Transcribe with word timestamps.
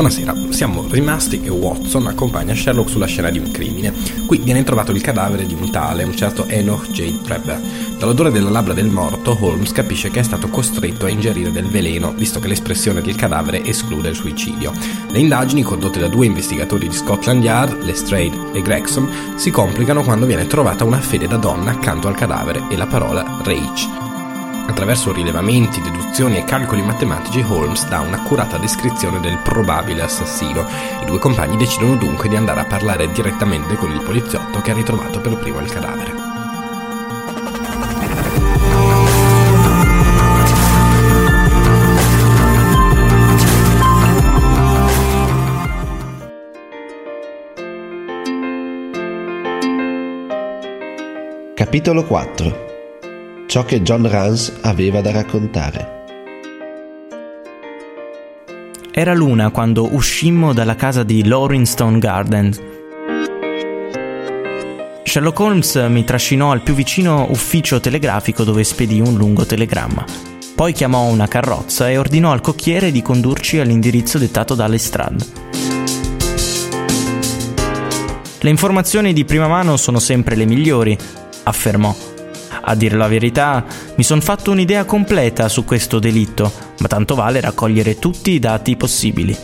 Buonasera, 0.00 0.34
siamo 0.48 0.86
rimasti 0.88 1.42
e 1.42 1.50
Watson 1.50 2.06
accompagna 2.06 2.54
Sherlock 2.54 2.88
sulla 2.88 3.04
scena 3.04 3.28
di 3.28 3.38
un 3.38 3.50
crimine. 3.50 3.92
Qui 4.24 4.38
viene 4.38 4.64
trovato 4.64 4.92
il 4.92 5.02
cadavere 5.02 5.44
di 5.44 5.52
un 5.52 5.70
tale, 5.70 6.04
un 6.04 6.16
certo 6.16 6.46
Enoch 6.46 6.90
J. 6.90 7.20
Prepper. 7.20 7.60
Dall'odore 7.98 8.30
della 8.30 8.48
labbra 8.48 8.72
del 8.72 8.88
morto, 8.88 9.36
Holmes 9.38 9.72
capisce 9.72 10.08
che 10.08 10.20
è 10.20 10.22
stato 10.22 10.48
costretto 10.48 11.04
a 11.04 11.10
ingerire 11.10 11.52
del 11.52 11.66
veleno, 11.66 12.14
visto 12.14 12.40
che 12.40 12.48
l'espressione 12.48 13.02
del 13.02 13.14
cadavere 13.14 13.62
esclude 13.62 14.08
il 14.08 14.14
suicidio. 14.14 14.72
Le 15.10 15.18
indagini, 15.18 15.60
condotte 15.60 15.98
da 15.98 16.08
due 16.08 16.24
investigatori 16.24 16.88
di 16.88 16.96
Scotland 16.96 17.44
Yard, 17.44 17.82
Lestrade 17.82 18.52
e 18.54 18.62
Gregson, 18.62 19.34
si 19.36 19.50
complicano 19.50 20.02
quando 20.02 20.24
viene 20.24 20.46
trovata 20.46 20.82
una 20.82 20.98
fede 20.98 21.28
da 21.28 21.36
donna 21.36 21.72
accanto 21.72 22.08
al 22.08 22.14
cadavere 22.14 22.62
e 22.70 22.76
la 22.78 22.86
parola 22.86 23.42
Rage. 23.44 24.09
Attraverso 24.70 25.12
rilevamenti, 25.12 25.80
deduzioni 25.82 26.38
e 26.38 26.44
calcoli 26.44 26.80
matematici 26.80 27.44
Holmes 27.46 27.88
dà 27.88 27.98
un'accurata 28.00 28.56
descrizione 28.56 29.18
del 29.18 29.36
probabile 29.38 30.02
assassino. 30.02 30.64
I 31.02 31.06
due 31.06 31.18
compagni 31.18 31.56
decidono 31.56 31.96
dunque 31.96 32.28
di 32.28 32.36
andare 32.36 32.60
a 32.60 32.64
parlare 32.64 33.10
direttamente 33.10 33.74
con 33.74 33.90
il 33.90 34.00
poliziotto 34.00 34.60
che 34.60 34.70
ha 34.70 34.74
ritrovato 34.74 35.20
per 35.20 35.36
primo 35.38 35.58
il 35.58 35.72
cadavere. 35.72 36.28
Capitolo 51.54 52.04
4 52.04 52.69
ciò 53.50 53.64
che 53.64 53.82
John 53.82 54.08
Rance 54.08 54.58
aveva 54.60 55.00
da 55.00 55.10
raccontare. 55.10 56.04
Era 58.92 59.12
l'una 59.12 59.50
quando 59.50 59.92
uscimmo 59.92 60.52
dalla 60.52 60.76
casa 60.76 61.02
di 61.02 61.26
Lawringstone 61.26 61.98
Gardens. 61.98 62.62
Sherlock 65.02 65.40
Holmes 65.40 65.74
mi 65.88 66.04
trascinò 66.04 66.52
al 66.52 66.60
più 66.60 66.74
vicino 66.74 67.26
ufficio 67.28 67.80
telegrafico 67.80 68.44
dove 68.44 68.62
spedì 68.62 69.00
un 69.00 69.16
lungo 69.16 69.44
telegramma. 69.44 70.04
Poi 70.54 70.72
chiamò 70.72 71.06
una 71.06 71.26
carrozza 71.26 71.90
e 71.90 71.98
ordinò 71.98 72.30
al 72.30 72.40
cocchiere 72.40 72.92
di 72.92 73.02
condurci 73.02 73.58
all'indirizzo 73.58 74.18
dettato 74.18 74.54
da 74.54 74.68
Lestrade. 74.68 75.26
Le 78.38 78.48
informazioni 78.48 79.12
di 79.12 79.24
prima 79.24 79.48
mano 79.48 79.76
sono 79.76 79.98
sempre 79.98 80.36
le 80.36 80.44
migliori, 80.44 80.96
affermò. 81.42 82.09
A 82.62 82.74
dire 82.74 82.96
la 82.96 83.08
verità, 83.08 83.64
mi 83.96 84.02
son 84.02 84.20
fatto 84.20 84.50
un'idea 84.50 84.84
completa 84.84 85.48
su 85.48 85.64
questo 85.64 85.98
delitto, 85.98 86.52
ma 86.78 86.88
tanto 86.88 87.14
vale 87.14 87.40
raccogliere 87.40 87.98
tutti 87.98 88.32
i 88.32 88.38
dati 88.38 88.76
possibili. 88.76 89.36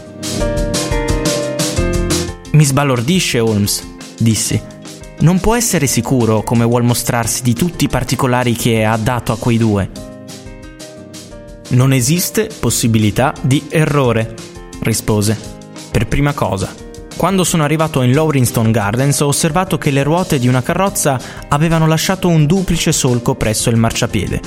Mi 2.53 2.65
sbalordisce 2.65 3.41
Holmes, 3.41 3.87
dissi. 4.19 4.61
Non 5.19 5.41
può 5.41 5.55
essere 5.55 5.87
sicuro 5.87 6.43
come 6.43 6.65
vuol 6.65 6.85
mostrarsi 6.85 7.43
di 7.43 7.55
tutti 7.55 7.85
i 7.85 7.89
particolari 7.89 8.55
che 8.55 8.85
ha 8.85 8.97
dato 8.97 9.33
a 9.33 9.39
quei 9.39 9.59
due. 9.59 9.91
Non 11.69 11.93
esiste 11.93 12.49
possibilità 12.61 13.35
di 13.41 13.67
errore, 13.69 14.35
rispose. 14.81 15.39
Per 15.91 16.07
prima 16.07 16.33
cosa. 16.33 16.86
Quando 17.17 17.45
sono 17.45 17.65
arrivato 17.65 18.03
in 18.03 18.13
Lawringstone 18.13 18.71
Gardens 18.71 19.21
ho 19.21 19.29
osservato 19.29 19.79
che 19.79 19.91
le 19.91 20.03
ruote 20.03 20.39
di 20.39 20.49
una 20.49 20.63
carrozza 20.63 21.19
avevano 21.49 21.87
lasciato 21.87 22.29
un 22.29 22.45
duplice 22.45 22.93
solco 22.93 23.35
presso 23.35 23.71
il 23.71 23.77
marciapiede. 23.77 24.41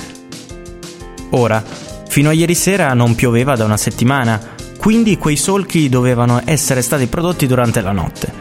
Ora, 1.30 1.62
fino 2.08 2.28
a 2.28 2.32
ieri 2.32 2.54
sera 2.54 2.94
non 2.94 3.16
pioveva 3.16 3.56
da 3.56 3.64
una 3.64 3.76
settimana, 3.76 4.40
quindi 4.78 5.18
quei 5.18 5.34
solchi 5.34 5.88
dovevano 5.88 6.42
essere 6.44 6.80
stati 6.80 7.08
prodotti 7.08 7.48
durante 7.48 7.80
la 7.80 7.90
notte. 7.90 8.32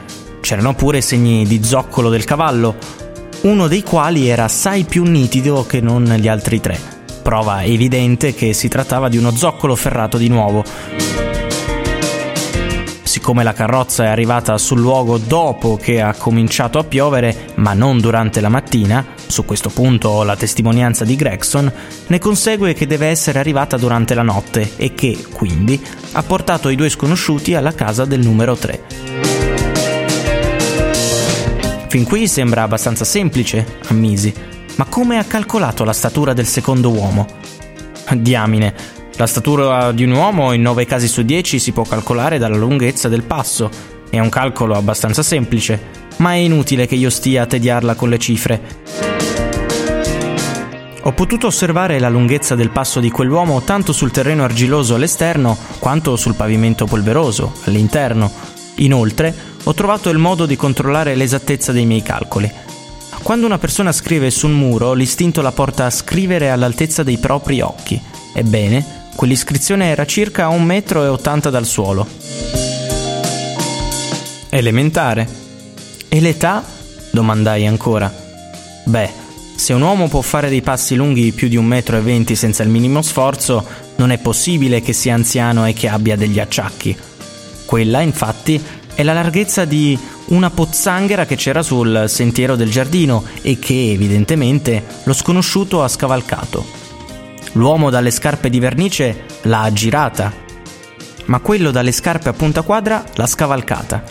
C'erano 0.42 0.76
pure 0.76 1.02
segni 1.02 1.48
di 1.48 1.64
zoccolo 1.64 2.10
del 2.10 2.24
cavallo, 2.24 2.76
uno 3.42 3.68
dei 3.68 3.82
quali 3.82 4.28
era 4.28 4.44
assai 4.44 4.84
più 4.84 5.06
nitido 5.06 5.66
che 5.66 5.82
non 5.82 6.04
gli 6.04 6.28
altri 6.28 6.60
tre, 6.60 6.80
prova 7.24 7.64
evidente 7.64 8.36
che 8.36 8.54
si 8.54 8.68
trattava 8.68 9.10
di 9.10 9.18
uno 9.18 9.36
zoccolo 9.36 9.76
ferrato 9.76 10.18
di 10.18 10.28
nuovo 10.28 10.64
siccome 13.30 13.46
la 13.46 13.54
carrozza 13.54 14.06
è 14.06 14.08
arrivata 14.08 14.58
sul 14.58 14.80
luogo 14.80 15.20
dopo 15.20 15.78
che 15.78 16.02
ha 16.02 16.16
cominciato 16.16 16.80
a 16.80 16.84
piovere, 16.84 17.52
ma 17.58 17.74
non 17.74 18.00
durante 18.00 18.42
la 18.42 18.50
mattina, 18.50 19.06
su 19.28 19.46
questo 19.46 19.70
punto 19.70 20.10
ho 20.10 20.24
la 20.24 20.36
testimonianza 20.36 21.06
di 21.06 21.16
Gregson, 21.16 21.72
ne 22.08 22.18
consegue 22.18 22.74
che 22.74 22.88
deve 22.88 23.06
essere 23.06 23.38
arrivata 23.38 23.78
durante 23.78 24.16
la 24.16 24.24
notte 24.24 24.72
e 24.78 24.96
che, 24.96 25.16
quindi, 25.32 25.80
ha 26.14 26.24
portato 26.24 26.70
i 26.70 26.76
due 26.76 26.90
sconosciuti 26.90 27.54
alla 27.54 27.76
casa 27.76 28.04
del 28.06 28.22
numero 28.22 28.56
3. 28.56 28.82
Fin 31.88 32.06
qui 32.06 32.28
sembra 32.28 32.64
abbastanza 32.64 33.06
semplice, 33.06 33.78
ammisi, 33.90 34.34
ma 34.78 34.86
come 34.86 35.20
ha 35.20 35.24
calcolato 35.24 35.84
la 35.84 35.94
statura 35.94 36.34
del 36.34 36.48
secondo 36.48 36.90
uomo? 36.90 37.28
Diamine, 38.12 38.74
la 39.20 39.28
statura 39.28 39.92
di 39.92 40.06
un 40.06 40.12
uomo 40.12 40.54
in 40.54 40.62
9 40.62 40.86
casi 40.86 41.10
su 41.10 41.24
10 41.24 41.60
si 41.60 41.74
può 41.74 41.84
calcolare 41.84 42.38
dalla 42.38 42.56
lunghezza 42.56 43.10
del 43.10 43.24
passo. 43.24 43.70
È 44.10 44.18
un 44.18 44.30
calcolo 44.30 44.76
abbastanza 44.76 45.24
semplice, 45.24 45.78
ma 46.18 46.32
è 46.32 46.38
inutile 46.38 46.88
che 46.88 46.96
io 46.96 47.10
stia 47.10 47.42
a 47.42 47.46
tediarla 47.46 47.96
con 47.96 48.08
le 48.08 48.18
cifre. 48.18 48.62
Ho 51.02 51.12
potuto 51.12 51.48
osservare 51.48 52.00
la 52.00 52.08
lunghezza 52.08 52.56
del 52.56 52.70
passo 52.70 53.02
di 53.02 53.12
quell'uomo 53.12 53.62
tanto 53.64 53.92
sul 53.92 54.10
terreno 54.10 54.46
argiloso 54.46 54.96
all'esterno 54.96 55.58
quanto 55.80 56.16
sul 56.16 56.36
pavimento 56.36 56.86
polveroso 56.86 57.52
all'interno. 57.66 58.32
Inoltre, 58.76 59.36
ho 59.66 59.74
trovato 59.74 60.10
il 60.10 60.18
modo 60.18 60.46
di 60.46 60.56
controllare 60.56 61.16
l'esattezza 61.16 61.74
dei 61.74 61.86
miei 61.86 62.04
calcoli. 62.04 62.50
Quando 63.22 63.46
una 63.46 63.58
persona 63.58 63.92
scrive 63.92 64.32
su 64.32 64.48
un 64.48 64.54
muro, 64.54 64.94
l'istinto 64.94 65.42
la 65.42 65.52
porta 65.52 65.88
a 65.88 65.90
scrivere 65.90 66.52
all'altezza 66.52 67.04
dei 67.04 67.18
propri 67.18 67.60
occhi. 67.60 68.02
Ebbene, 68.32 68.99
Quell'iscrizione 69.20 69.88
era 69.88 70.06
circa 70.06 70.46
a 70.46 70.48
un 70.48 70.64
metro 70.64 71.04
e 71.04 71.08
ottanta 71.10 71.50
dal 71.50 71.66
suolo. 71.66 72.08
Elementare. 74.48 75.28
E 76.08 76.22
l'età? 76.22 76.64
domandai 77.12 77.68
ancora. 77.68 78.10
Beh, 78.86 79.10
se 79.58 79.74
un 79.74 79.82
uomo 79.82 80.08
può 80.08 80.22
fare 80.22 80.48
dei 80.48 80.62
passi 80.62 80.96
lunghi 80.96 81.34
più 81.34 81.50
di 81.50 81.58
un 81.58 81.66
metro 81.66 81.98
e 81.98 82.00
venti 82.00 82.38
senza 82.38 82.64
il 82.64 82.70
minimo 82.70 83.02
sforzo, 83.02 83.68
non 83.98 84.12
è 84.12 84.20
possibile 84.20 84.82
che 84.82 84.94
sia 84.94 85.16
anziano 85.16 85.68
e 85.68 85.74
che 85.74 85.90
abbia 85.90 86.16
degli 86.16 86.40
acciacchi. 86.40 86.98
Quella, 87.66 88.00
infatti, 88.00 88.64
è 88.96 89.04
la 89.04 89.12
larghezza 89.12 89.66
di 89.66 90.00
una 90.28 90.50
pozzanghera 90.50 91.26
che 91.26 91.36
c'era 91.36 91.62
sul 91.62 92.06
sentiero 92.08 92.56
del 92.56 92.72
giardino 92.72 93.26
e 93.42 93.60
che, 93.60 93.92
evidentemente, 93.92 94.82
lo 95.04 95.12
sconosciuto 95.12 95.84
ha 95.84 95.90
scavalcato. 95.90 96.79
L'uomo 97.54 97.90
dalle 97.90 98.12
scarpe 98.12 98.50
di 98.50 98.60
vernice 98.60 99.26
l'ha 99.44 99.62
aggirata, 99.62 100.32
ma 101.26 101.40
quello 101.40 101.72
dalle 101.72 101.92
scarpe 101.92 102.30
a 102.30 102.34
punta 102.34 102.62
quadra 102.62 103.04
l'ha 103.16 103.28
scavalcata. 103.28 104.04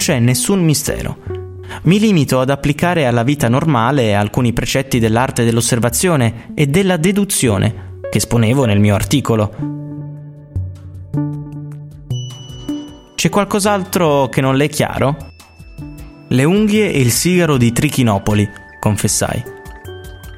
C'è 0.00 0.18
nessun 0.18 0.64
mistero. 0.64 1.18
Mi 1.82 1.98
limito 1.98 2.40
ad 2.40 2.48
applicare 2.48 3.04
alla 3.04 3.22
vita 3.22 3.50
normale 3.50 4.14
alcuni 4.14 4.54
precetti 4.54 4.98
dell'arte 4.98 5.44
dell'osservazione 5.44 6.52
e 6.54 6.66
della 6.66 6.96
deduzione 6.96 7.98
che 8.10 8.16
esponevo 8.16 8.64
nel 8.64 8.80
mio 8.80 8.94
articolo. 8.94 9.54
C'è 13.14 13.28
qualcos'altro 13.28 14.30
che 14.30 14.40
non 14.40 14.56
le 14.56 14.64
è 14.64 14.68
chiaro? 14.70 15.16
Le 16.28 16.44
unghie 16.44 16.90
e 16.90 16.98
il 16.98 17.10
sigaro 17.10 17.58
di 17.58 17.70
Trichinopoli, 17.70 18.48
confessai. 18.80 19.44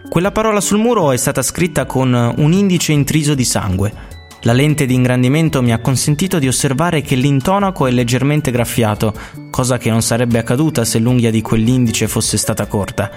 Quella 0.09 0.33
parola 0.33 0.61
sul 0.61 0.79
muro 0.79 1.13
è 1.13 1.17
stata 1.17 1.41
scritta 1.41 1.87
con 1.87 2.13
un 2.13 2.53
indice 2.53 2.91
intriso 2.91 3.35
di 3.35 3.45
sangue 3.45 4.11
la 4.45 4.53
lente 4.53 4.87
di 4.87 4.95
ingrandimento 4.95 5.63
mi 5.63 5.73
ha 5.73 5.79
consentito 5.79 6.39
di 6.39 6.49
osservare 6.49 7.01
che 7.01 7.15
l'intonaco 7.15 7.87
è 7.87 7.93
leggermente 7.93 8.51
graffiato, 8.51 9.15
cosa 9.51 9.79
che 9.79 9.91
non 9.91 10.03
sarebbe 10.03 10.39
accaduta 10.39 10.85
se 10.85 10.99
l'unghia 10.99 11.31
di 11.31 11.43
quell'indice 11.43 12.09
fosse 12.09 12.37
stata 12.37 12.67
corta. 12.67 13.11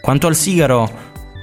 Quanto 0.00 0.26
al 0.26 0.34
sigaro, 0.34 0.90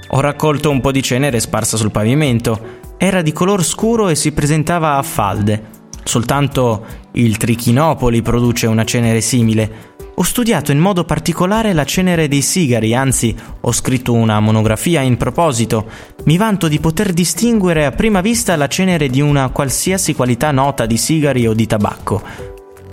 ho 0.08 0.20
raccolto 0.20 0.70
un 0.70 0.80
po' 0.80 0.92
di 0.92 1.02
cenere 1.02 1.40
sparsa 1.40 1.78
sul 1.78 1.90
pavimento. 1.90 2.78
Era 2.98 3.22
di 3.22 3.32
color 3.32 3.64
scuro 3.64 4.08
e 4.08 4.14
si 4.14 4.32
presentava 4.32 4.96
a 4.96 5.02
falde. 5.02 5.78
Soltanto 6.04 6.84
il 7.12 7.38
Trichinopoli 7.38 8.20
produce 8.20 8.66
una 8.66 8.84
cenere 8.84 9.22
simile, 9.22 9.89
ho 10.20 10.22
studiato 10.22 10.70
in 10.70 10.78
modo 10.78 11.04
particolare 11.04 11.72
la 11.72 11.86
cenere 11.86 12.28
dei 12.28 12.42
sigari, 12.42 12.94
anzi 12.94 13.34
ho 13.58 13.72
scritto 13.72 14.12
una 14.12 14.38
monografia 14.38 15.00
in 15.00 15.16
proposito. 15.16 15.88
Mi 16.24 16.36
vanto 16.36 16.68
di 16.68 16.78
poter 16.78 17.14
distinguere 17.14 17.86
a 17.86 17.90
prima 17.90 18.20
vista 18.20 18.54
la 18.56 18.66
cenere 18.66 19.08
di 19.08 19.22
una 19.22 19.48
qualsiasi 19.48 20.14
qualità 20.14 20.50
nota 20.50 20.84
di 20.84 20.98
sigari 20.98 21.46
o 21.46 21.54
di 21.54 21.66
tabacco. 21.66 22.20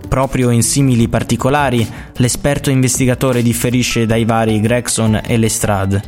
Proprio 0.07 0.51
in 0.51 0.63
simili 0.63 1.09
particolari, 1.09 1.85
l'esperto 2.13 2.69
investigatore 2.69 3.41
differisce 3.41 4.05
dai 4.05 4.23
vari 4.23 4.61
Gregson 4.61 5.19
e 5.21 5.35
Lestrade. 5.35 6.01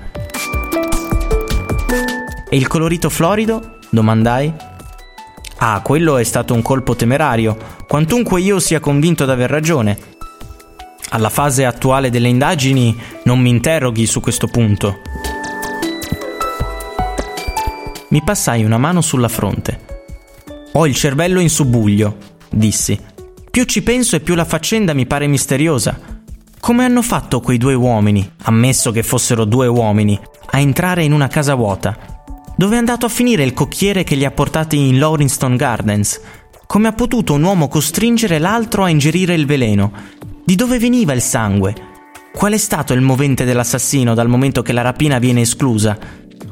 E 2.49 2.55
il 2.55 2.67
colorito 2.67 3.09
florido? 3.09 3.79
domandai. 3.89 4.53
Ah, 5.57 5.81
quello 5.81 6.15
è 6.15 6.23
stato 6.23 6.53
un 6.53 6.61
colpo 6.61 6.95
temerario, 6.95 7.57
quantunque 7.85 8.39
io 8.39 8.59
sia 8.59 8.79
convinto 8.79 9.25
d'aver 9.25 9.49
ragione. 9.49 10.08
Alla 11.11 11.29
fase 11.29 11.65
attuale 11.65 12.11
delle 12.11 12.27
indagini 12.27 12.95
non 13.23 13.39
mi 13.39 13.49
interroghi 13.49 14.05
su 14.05 14.19
questo 14.19 14.47
punto. 14.47 14.99
Mi 18.09 18.21
passai 18.23 18.63
una 18.63 18.77
mano 18.77 19.01
sulla 19.01 19.27
fronte. 19.27 19.87
Ho 20.73 20.85
il 20.85 20.93
cervello 20.93 21.39
in 21.39 21.49
subbuglio, 21.49 22.17
dissi. 22.49 22.99
Più 23.49 23.63
ci 23.63 23.81
penso 23.81 24.15
e 24.15 24.19
più 24.19 24.35
la 24.35 24.45
faccenda 24.45 24.93
mi 24.93 25.07
pare 25.07 25.25
misteriosa. 25.25 25.99
Come 26.59 26.83
hanno 26.83 27.01
fatto 27.01 27.39
quei 27.39 27.57
due 27.57 27.73
uomini, 27.73 28.31
ammesso 28.43 28.91
che 28.91 29.01
fossero 29.01 29.45
due 29.45 29.65
uomini, 29.65 30.19
a 30.51 30.59
entrare 30.59 31.03
in 31.03 31.11
una 31.11 31.27
casa 31.27 31.55
vuota? 31.55 31.97
Dove 32.55 32.75
è 32.75 32.77
andato 32.77 33.07
a 33.07 33.09
finire 33.09 33.43
il 33.43 33.53
cocchiere 33.53 34.03
che 34.03 34.13
li 34.13 34.25
ha 34.25 34.31
portati 34.31 34.77
in 34.77 34.99
Lawrinston 34.99 35.55
Gardens? 35.55 36.21
Come 36.67 36.87
ha 36.87 36.93
potuto 36.93 37.33
un 37.33 37.41
uomo 37.41 37.67
costringere 37.67 38.37
l'altro 38.37 38.83
a 38.83 38.89
ingerire 38.89 39.33
il 39.33 39.47
veleno? 39.47 39.91
Di 40.49 40.55
dove 40.55 40.79
veniva 40.79 41.13
il 41.13 41.21
sangue? 41.21 41.75
Qual 42.33 42.51
è 42.53 42.57
stato 42.57 42.93
il 42.93 43.01
movente 43.01 43.45
dell'assassino 43.45 44.15
dal 44.15 44.27
momento 44.27 44.63
che 44.63 44.73
la 44.73 44.81
rapina 44.81 45.19
viene 45.19 45.41
esclusa? 45.41 45.95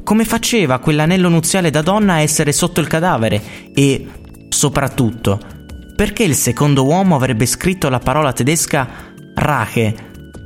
Come 0.03 0.23
faceva 0.23 0.77
quell'anello 0.77 1.29
nuziale 1.29 1.71
da 1.71 1.81
donna 1.81 2.13
a 2.13 2.19
essere 2.19 2.51
sotto 2.51 2.79
il 2.79 2.85
cadavere? 2.85 3.41
E, 3.73 4.05
soprattutto, 4.49 5.39
perché 5.95 6.25
il 6.25 6.35
secondo 6.35 6.85
uomo 6.85 7.15
avrebbe 7.15 7.47
scritto 7.47 7.89
la 7.89 7.97
parola 7.97 8.33
tedesca 8.33 8.87
Rache 9.33 9.95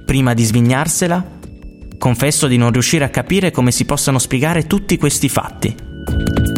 prima 0.06 0.34
di 0.34 0.46
svignarsela? 0.46 1.22
Confesso 1.98 2.48
di 2.48 2.56
non 2.56 2.72
riuscire 2.72 3.04
a 3.04 3.10
capire 3.10 3.52
come 3.52 3.72
si 3.72 3.84
possano 3.84 4.18
spiegare 4.18 4.66
tutti 4.66 4.98
questi 4.98 5.28
fatti. 5.28 6.51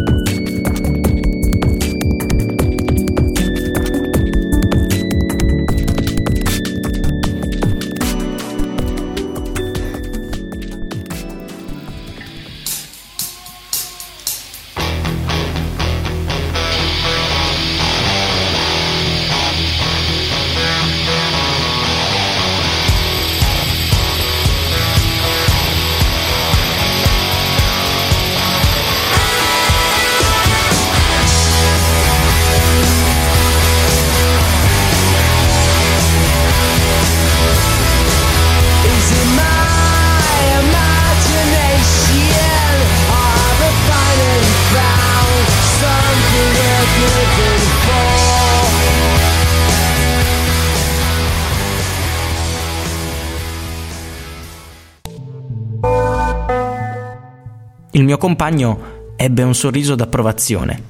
Il 57.96 58.04
mio 58.04 58.18
compagno 58.18 59.12
ebbe 59.16 59.44
un 59.44 59.54
sorriso 59.54 59.94
d'approvazione. 59.94 60.84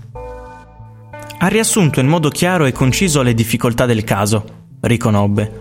Ha 1.38 1.48
riassunto 1.48 2.00
in 2.00 2.08
modo 2.08 2.30
chiaro 2.30 2.64
e 2.64 2.72
conciso 2.72 3.22
le 3.22 3.34
difficoltà 3.34 3.86
del 3.86 4.06
caso, 4.06 4.46
riconobbe. 4.80 5.60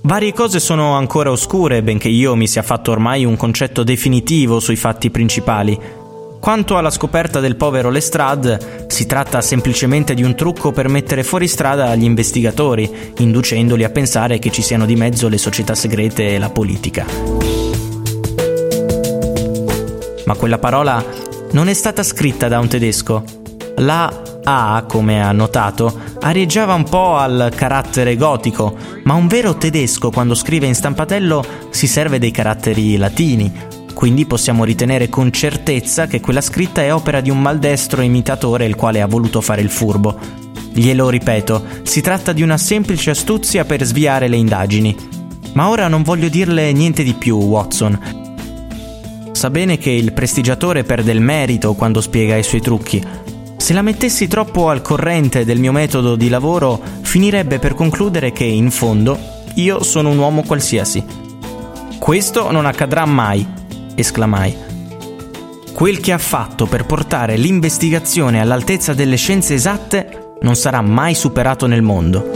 Varie 0.00 0.32
cose 0.32 0.58
sono 0.58 0.94
ancora 0.94 1.30
oscure, 1.30 1.82
benché 1.82 2.08
io 2.08 2.34
mi 2.34 2.48
sia 2.48 2.62
fatto 2.62 2.90
ormai 2.92 3.26
un 3.26 3.36
concetto 3.36 3.82
definitivo 3.82 4.58
sui 4.58 4.76
fatti 4.76 5.10
principali. 5.10 5.78
Quanto 6.40 6.78
alla 6.78 6.90
scoperta 6.90 7.40
del 7.40 7.56
povero 7.56 7.90
Lestrade, 7.90 8.86
si 8.88 9.04
tratta 9.04 9.42
semplicemente 9.42 10.14
di 10.14 10.22
un 10.22 10.34
trucco 10.34 10.72
per 10.72 10.88
mettere 10.88 11.24
fuori 11.24 11.46
strada 11.46 11.94
gli 11.94 12.04
investigatori, 12.04 12.90
inducendoli 13.18 13.84
a 13.84 13.90
pensare 13.90 14.38
che 14.38 14.50
ci 14.50 14.62
siano 14.62 14.86
di 14.86 14.96
mezzo 14.96 15.28
le 15.28 15.36
società 15.36 15.74
segrete 15.74 16.32
e 16.32 16.38
la 16.38 16.48
politica 16.48 17.57
ma 20.28 20.34
quella 20.34 20.58
parola 20.58 21.02
non 21.52 21.68
è 21.68 21.72
stata 21.72 22.02
scritta 22.02 22.48
da 22.48 22.58
un 22.58 22.68
tedesco. 22.68 23.24
La 23.76 24.24
A, 24.44 24.84
come 24.86 25.22
ha 25.22 25.32
notato, 25.32 26.00
arieggiava 26.20 26.74
un 26.74 26.84
po' 26.84 27.16
al 27.16 27.50
carattere 27.54 28.14
gotico, 28.14 28.76
ma 29.04 29.14
un 29.14 29.26
vero 29.26 29.56
tedesco 29.56 30.10
quando 30.10 30.34
scrive 30.34 30.66
in 30.66 30.74
stampatello 30.74 31.42
si 31.70 31.86
serve 31.86 32.18
dei 32.18 32.30
caratteri 32.30 32.98
latini, 32.98 33.50
quindi 33.94 34.26
possiamo 34.26 34.64
ritenere 34.64 35.08
con 35.08 35.32
certezza 35.32 36.06
che 36.06 36.20
quella 36.20 36.42
scritta 36.42 36.82
è 36.82 36.92
opera 36.92 37.22
di 37.22 37.30
un 37.30 37.40
maldestro 37.40 38.02
imitatore 38.02 38.66
il 38.66 38.76
quale 38.76 39.00
ha 39.00 39.06
voluto 39.06 39.40
fare 39.40 39.62
il 39.62 39.70
furbo. 39.70 40.18
Glielo 40.74 41.08
ripeto, 41.08 41.64
si 41.84 42.02
tratta 42.02 42.34
di 42.34 42.42
una 42.42 42.58
semplice 42.58 43.10
astuzia 43.10 43.64
per 43.64 43.82
sviare 43.82 44.28
le 44.28 44.36
indagini. 44.36 44.94
Ma 45.54 45.70
ora 45.70 45.88
non 45.88 46.02
voglio 46.02 46.28
dirle 46.28 46.70
niente 46.72 47.02
di 47.02 47.14
più, 47.14 47.36
Watson. 47.36 48.27
Sa 49.38 49.50
bene 49.50 49.78
che 49.78 49.90
il 49.90 50.12
prestigiatore 50.12 50.82
perde 50.82 51.12
il 51.12 51.20
merito 51.20 51.74
quando 51.74 52.00
spiega 52.00 52.34
i 52.34 52.42
suoi 52.42 52.60
trucchi. 52.60 53.00
Se 53.56 53.72
la 53.72 53.82
mettessi 53.82 54.26
troppo 54.26 54.68
al 54.68 54.82
corrente 54.82 55.44
del 55.44 55.60
mio 55.60 55.70
metodo 55.70 56.16
di 56.16 56.28
lavoro, 56.28 56.82
finirebbe 57.02 57.60
per 57.60 57.74
concludere 57.74 58.32
che, 58.32 58.42
in 58.42 58.72
fondo, 58.72 59.16
io 59.54 59.84
sono 59.84 60.10
un 60.10 60.18
uomo 60.18 60.42
qualsiasi. 60.42 61.04
Questo 62.00 62.50
non 62.50 62.66
accadrà 62.66 63.04
mai, 63.04 63.46
esclamai. 63.94 64.56
Quel 65.72 66.00
che 66.00 66.10
ha 66.10 66.18
fatto 66.18 66.66
per 66.66 66.84
portare 66.84 67.36
l'investigazione 67.36 68.40
all'altezza 68.40 68.92
delle 68.92 69.14
scienze 69.14 69.54
esatte 69.54 70.32
non 70.40 70.56
sarà 70.56 70.80
mai 70.80 71.14
superato 71.14 71.68
nel 71.68 71.82
mondo. 71.82 72.28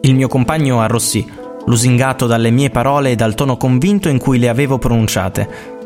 Il 0.00 0.16
mio 0.16 0.26
compagno 0.26 0.80
arrossì 0.80 1.38
lusingato 1.66 2.26
dalle 2.26 2.50
mie 2.50 2.70
parole 2.70 3.10
e 3.10 3.14
dal 3.14 3.34
tono 3.34 3.56
convinto 3.56 4.08
in 4.08 4.18
cui 4.18 4.38
le 4.38 4.48
avevo 4.48 4.78
pronunciate. 4.78 5.80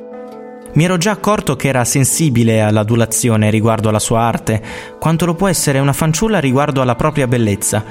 Mi 0.75 0.85
ero 0.85 0.99
già 0.99 1.13
accorto 1.13 1.57
che 1.57 1.69
era 1.69 1.85
sensibile 1.85 2.61
all'adulazione 2.61 3.51
riguardo 3.51 3.89
alla 3.89 3.99
sua 3.99 4.21
arte, 4.21 4.63
quanto 4.99 5.25
lo 5.25 5.35
può 5.35 5.49
essere 5.49 5.79
una 5.79 5.95
fanciulla 5.95 6.39
riguardo 6.39 6.83
alla 6.83 6.95
propria 6.95 7.27
bellezza. 7.27 7.83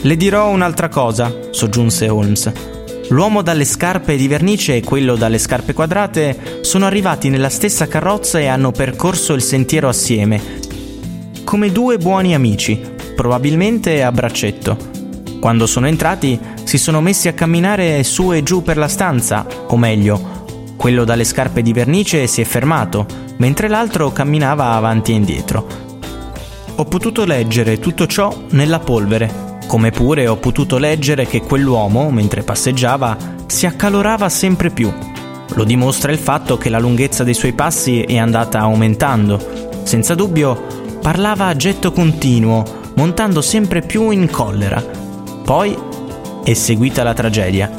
Le 0.00 0.16
dirò 0.16 0.48
un'altra 0.48 0.88
cosa, 0.88 1.32
soggiunse 1.50 2.08
Holmes. 2.08 2.52
L'uomo 3.10 3.42
dalle 3.42 3.64
scarpe 3.64 4.16
di 4.16 4.28
vernice 4.28 4.76
e 4.76 4.82
quello 4.82 5.16
dalle 5.16 5.38
scarpe 5.38 5.72
quadrate 5.72 6.60
sono 6.62 6.86
arrivati 6.86 7.28
nella 7.30 7.48
stessa 7.48 7.86
carrozza 7.88 8.38
e 8.38 8.46
hanno 8.46 8.70
percorso 8.70 9.32
il 9.32 9.42
sentiero 9.42 9.88
assieme, 9.88 10.40
come 11.44 11.72
due 11.72 11.98
buoni 11.98 12.34
amici, 12.34 12.96
probabilmente 13.18 14.04
a 14.04 14.12
braccetto. 14.12 14.76
Quando 15.40 15.66
sono 15.66 15.88
entrati 15.88 16.38
si 16.62 16.78
sono 16.78 17.00
messi 17.00 17.26
a 17.26 17.32
camminare 17.32 18.04
su 18.04 18.32
e 18.32 18.44
giù 18.44 18.62
per 18.62 18.76
la 18.76 18.86
stanza, 18.86 19.44
o 19.66 19.76
meglio, 19.76 20.44
quello 20.76 21.02
dalle 21.02 21.24
scarpe 21.24 21.60
di 21.60 21.72
vernice 21.72 22.28
si 22.28 22.42
è 22.42 22.44
fermato, 22.44 23.06
mentre 23.38 23.66
l'altro 23.66 24.12
camminava 24.12 24.70
avanti 24.70 25.10
e 25.10 25.16
indietro. 25.16 25.66
Ho 26.76 26.84
potuto 26.84 27.24
leggere 27.24 27.80
tutto 27.80 28.06
ciò 28.06 28.44
nella 28.50 28.78
polvere 28.78 29.46
come 29.66 29.90
pure 29.90 30.26
ho 30.28 30.36
potuto 30.36 30.78
leggere 30.78 31.26
che 31.26 31.42
quell'uomo, 31.42 32.10
mentre 32.10 32.42
passeggiava, 32.42 33.18
si 33.46 33.66
accalorava 33.66 34.26
sempre 34.30 34.70
più. 34.70 34.90
Lo 35.54 35.64
dimostra 35.64 36.10
il 36.10 36.18
fatto 36.18 36.56
che 36.56 36.70
la 36.70 36.78
lunghezza 36.78 37.22
dei 37.22 37.34
suoi 37.34 37.52
passi 37.52 38.00
è 38.00 38.16
andata 38.16 38.60
aumentando. 38.60 39.38
Senza 39.82 40.14
dubbio, 40.14 40.64
parlava 41.02 41.48
a 41.48 41.56
getto 41.56 41.92
continuo, 41.92 42.64
montando 42.98 43.42
sempre 43.42 43.80
più 43.80 44.10
in 44.10 44.28
collera. 44.28 44.82
Poi 45.44 45.78
è 46.42 46.52
seguita 46.52 47.04
la 47.04 47.14
tragedia. 47.14 47.70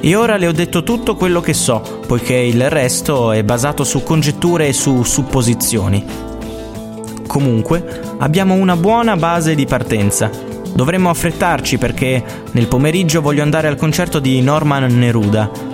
E 0.00 0.14
ora 0.14 0.36
le 0.36 0.46
ho 0.46 0.52
detto 0.52 0.84
tutto 0.84 1.16
quello 1.16 1.40
che 1.40 1.52
so, 1.52 1.82
poiché 2.06 2.34
il 2.34 2.70
resto 2.70 3.32
è 3.32 3.42
basato 3.42 3.82
su 3.82 4.04
congetture 4.04 4.68
e 4.68 4.72
su 4.72 5.02
supposizioni. 5.02 6.04
Comunque, 7.26 8.02
abbiamo 8.18 8.54
una 8.54 8.76
buona 8.76 9.16
base 9.16 9.56
di 9.56 9.66
partenza. 9.66 10.30
Dovremmo 10.72 11.10
affrettarci 11.10 11.76
perché 11.76 12.22
nel 12.52 12.68
pomeriggio 12.68 13.20
voglio 13.20 13.42
andare 13.42 13.66
al 13.66 13.76
concerto 13.76 14.20
di 14.20 14.40
Norman 14.40 14.84
Neruda. 14.96 15.73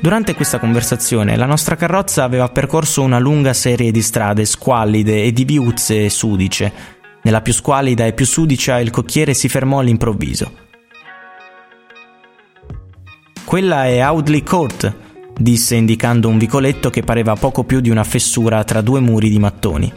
Durante 0.00 0.34
questa 0.34 0.58
conversazione 0.58 1.36
la 1.36 1.44
nostra 1.44 1.76
carrozza 1.76 2.24
aveva 2.24 2.48
percorso 2.48 3.02
una 3.02 3.18
lunga 3.18 3.52
serie 3.52 3.90
di 3.90 4.00
strade 4.00 4.46
squallide 4.46 5.24
e 5.24 5.30
di 5.30 5.44
viuzze 5.44 6.08
sudice. 6.08 6.72
Nella 7.22 7.42
più 7.42 7.52
squallida 7.52 8.06
e 8.06 8.14
più 8.14 8.24
sudicia 8.24 8.80
il 8.80 8.90
cocchiere 8.90 9.34
si 9.34 9.50
fermò 9.50 9.80
all'improvviso. 9.80 10.68
Quella 13.44 13.84
è 13.84 13.98
Audley 13.98 14.42
Court, 14.42 14.96
disse 15.36 15.74
indicando 15.74 16.28
un 16.28 16.38
vicoletto 16.38 16.88
che 16.88 17.02
pareva 17.02 17.34
poco 17.34 17.64
più 17.64 17.80
di 17.80 17.90
una 17.90 18.04
fessura 18.04 18.64
tra 18.64 18.80
due 18.80 19.00
muri 19.00 19.28
di 19.28 19.38
mattoni. 19.38 19.92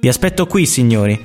Vi 0.00 0.08
aspetto 0.08 0.46
qui, 0.46 0.66
signori. 0.66 1.24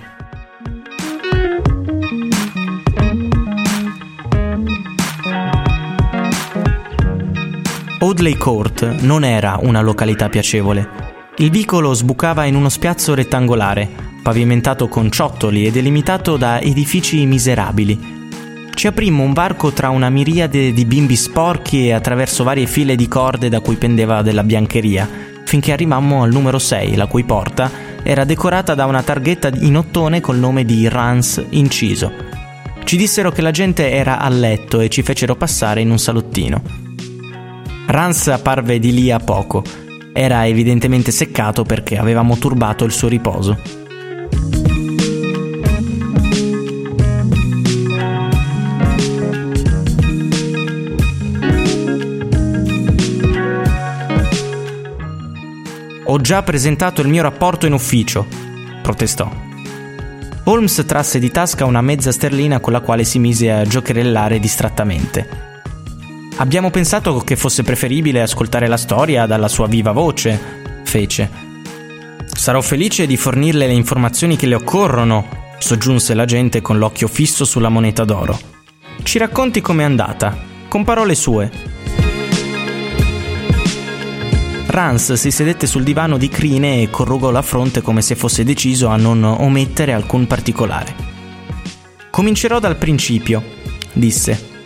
Audley 8.01 8.38
Court 8.38 9.01
non 9.01 9.25
era 9.25 9.60
una 9.62 9.82
località 9.82 10.29
piacevole. 10.29 10.88
Il 11.36 11.50
vicolo 11.50 11.94
sbucava 11.94 12.46
in 12.46 12.56
uno 12.56 12.70
spiazzo 12.70 13.13
rettangolare, 13.13 13.89
pavimentato 14.24 14.88
con 14.88 15.12
ciottoli 15.12 15.65
e 15.65 15.72
delimitato 15.72 16.38
da 16.38 16.62
edifici 16.62 17.25
miserabili. 17.25 18.27
Ci 18.74 18.88
aprimmo 18.88 19.24
un 19.24 19.34
varco 19.34 19.74
tra 19.74 19.89
una 19.89 20.10
miriade 20.10 20.72
di 20.72 20.86
bimbi 20.86 21.18
sporchi 21.18 21.88
e 21.88 21.91
attraverso 21.91 22.46
varie 22.46 22.68
file 22.68 22.96
di 22.96 23.10
corde 23.10 23.50
da 23.50 23.60
cui 23.60 23.75
pendeva 23.75 24.22
della 24.22 24.46
biancheria, 24.46 25.06
finché 25.44 25.74
arrivammo 25.74 26.24
al 26.24 26.32
numero 26.32 26.58
6, 26.58 26.96
la 26.96 27.08
cui 27.08 27.25
porta 27.25 27.70
era 28.01 28.24
decorata 28.24 28.75
da 28.75 28.86
una 28.86 29.03
targhetta 29.03 29.50
in 29.60 29.75
ottone 29.75 30.22
col 30.22 30.38
nome 30.38 30.63
di 30.63 30.88
Rans 30.88 31.44
inciso. 31.50 32.13
Ci 32.82 32.96
dissero 32.96 33.34
che 33.34 33.41
la 33.41 33.51
gente 33.51 33.91
era 33.91 34.20
a 34.20 34.29
letto 34.29 34.79
e 34.79 34.88
ci 34.88 35.03
fecero 35.03 35.36
passare 35.36 35.82
in 35.82 35.91
un 35.91 36.00
salottino. 36.00 36.88
Rans 37.91 38.27
apparve 38.27 38.77
di 38.77 38.93
lì 38.93 39.10
a 39.10 39.17
poco. 39.17 39.63
Era 40.13 40.46
evidentemente 40.46 41.10
seccato 41.10 41.63
perché 41.63 41.98
avevamo 41.98 42.38
turbato 42.38 42.86
il 42.86 42.91
suo 42.91 43.08
riposo. 43.08 43.58
Ho 56.03 56.22
già 56.22 56.43
presentato 56.43 57.01
il 57.01 57.08
mio 57.08 57.24
rapporto 57.24 57.65
in 57.65 57.74
ufficio, 57.74 58.27
protestò. 58.84 59.27
Holmes 60.43 60.84
trasse 60.86 61.17
di 61.17 61.31
tasca 61.31 61.65
una 61.65 61.81
mezza 61.81 62.12
sterlina 62.12 62.60
con 62.60 62.72
la 62.72 62.81
quale 62.81 63.03
si 63.03 63.17
mise 63.17 63.51
a 63.51 63.65
giocherellare 63.65 64.38
distrattamente. 64.38 65.49
Abbiamo 66.39 66.69
pensato 66.69 67.17
che 67.19 67.36
fosse 67.36 67.63
preferibile 67.63 68.22
ascoltare 68.22 68.67
la 68.67 68.77
storia 68.77 69.25
dalla 69.25 69.50
sua 69.50 69.67
viva 69.67 69.91
voce, 69.91 70.39
fece. 70.86 71.29
Sarò 72.34 72.62
felice 72.62 73.05
di 73.05 73.17
fornirle 73.17 73.67
le 73.67 73.74
informazioni 73.74 74.38
che 74.38 74.46
le 74.46 74.55
occorrono, 74.55 75.27
soggiunse 75.58 76.13
l'agente 76.13 76.62
con 76.62 76.77
l'occhio 76.77 77.10
fisso 77.10 77.43
sulla 77.43 77.67
moneta 77.67 78.05
d'oro. 78.05 78.39
Ci 79.03 79.17
racconti 79.17 79.60
com'è 79.60 79.84
andata, 79.84 80.38
con 80.69 80.86
parole 80.86 81.13
sue. 81.13 81.51
Rance 84.67 85.17
si 85.17 85.31
sedette 85.31 85.67
sul 85.67 85.84
divano 85.84 86.17
di 86.17 86.29
crine 86.29 86.81
e 86.81 86.89
corrugò 86.89 87.31
la 87.31 87.41
fronte 87.41 87.81
come 87.81 88.01
se 88.01 88.15
fosse 88.15 88.46
deciso 88.46 88.88
a 88.88 88.96
non 88.96 89.25
omettere 89.25 89.91
alcun 89.91 90.25
particolare. 90.25 90.96
Comincerò 92.10 92.60
dal 92.60 92.77
principio, 92.77 93.43
disse. 93.91 94.59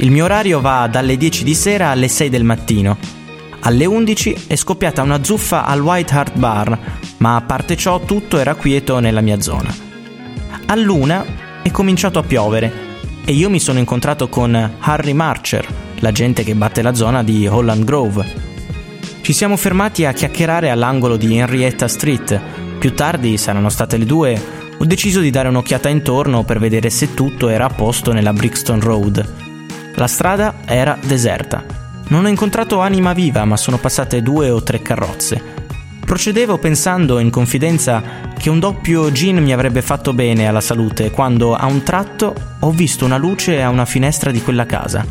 Il 0.00 0.10
mio 0.10 0.24
orario 0.24 0.62
va 0.62 0.86
dalle 0.86 1.18
10 1.18 1.44
di 1.44 1.54
sera 1.54 1.90
alle 1.90 2.08
6 2.08 2.30
del 2.30 2.42
mattino. 2.42 2.96
Alle 3.60 3.84
11 3.84 4.44
è 4.46 4.56
scoppiata 4.56 5.02
una 5.02 5.22
zuffa 5.22 5.66
al 5.66 5.82
White 5.82 6.14
Hart 6.14 6.38
Bar, 6.38 6.78
ma 7.18 7.36
a 7.36 7.42
parte 7.42 7.76
ciò 7.76 8.00
tutto 8.00 8.38
era 8.38 8.54
quieto 8.54 8.98
nella 8.98 9.20
mia 9.20 9.42
zona. 9.42 9.70
All'una 10.66 11.62
è 11.62 11.70
cominciato 11.70 12.18
a 12.18 12.22
piovere 12.22 12.72
e 13.26 13.32
io 13.32 13.50
mi 13.50 13.60
sono 13.60 13.78
incontrato 13.78 14.30
con 14.30 14.76
Harry 14.78 15.12
Marcher, 15.12 15.66
l'agente 15.98 16.44
che 16.44 16.54
batte 16.54 16.80
la 16.80 16.94
zona 16.94 17.22
di 17.22 17.46
Holland 17.46 17.84
Grove. 17.84 18.24
Ci 19.20 19.34
siamo 19.34 19.58
fermati 19.58 20.06
a 20.06 20.14
chiacchierare 20.14 20.70
all'angolo 20.70 21.18
di 21.18 21.36
Henrietta 21.36 21.88
Street. 21.88 22.40
Più 22.78 22.94
tardi, 22.94 23.36
saranno 23.36 23.68
state 23.68 23.98
le 23.98 24.06
due, 24.06 24.42
ho 24.78 24.84
deciso 24.86 25.20
di 25.20 25.28
dare 25.28 25.48
un'occhiata 25.48 25.90
intorno 25.90 26.42
per 26.42 26.58
vedere 26.58 26.88
se 26.88 27.12
tutto 27.12 27.50
era 27.50 27.66
a 27.66 27.74
posto 27.74 28.14
nella 28.14 28.32
Brixton 28.32 28.80
Road. 28.80 29.48
La 30.00 30.06
strada 30.06 30.54
era 30.64 30.96
deserta. 30.98 31.62
Non 32.08 32.24
ho 32.24 32.28
incontrato 32.28 32.80
anima 32.80 33.12
viva, 33.12 33.44
ma 33.44 33.58
sono 33.58 33.76
passate 33.76 34.22
due 34.22 34.48
o 34.48 34.62
tre 34.62 34.80
carrozze. 34.80 35.38
Procedevo 36.02 36.56
pensando 36.56 37.18
in 37.18 37.28
confidenza 37.28 38.02
che 38.38 38.48
un 38.48 38.58
doppio 38.58 39.12
gin 39.12 39.42
mi 39.42 39.52
avrebbe 39.52 39.82
fatto 39.82 40.14
bene 40.14 40.48
alla 40.48 40.62
salute 40.62 41.10
quando 41.10 41.54
a 41.54 41.66
un 41.66 41.82
tratto 41.82 42.34
ho 42.60 42.70
visto 42.70 43.04
una 43.04 43.18
luce 43.18 43.62
a 43.62 43.68
una 43.68 43.84
finestra 43.84 44.30
di 44.30 44.40
quella 44.40 44.64
casa. 44.64 45.04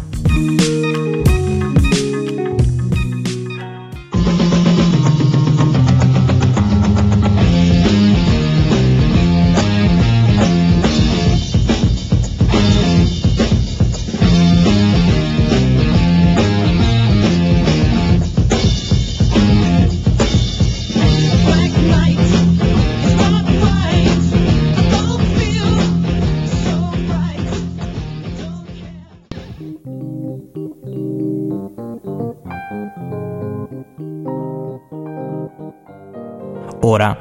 Ora, 37.00 37.18